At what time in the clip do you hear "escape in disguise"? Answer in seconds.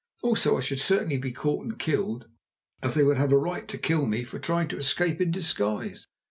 4.77-6.07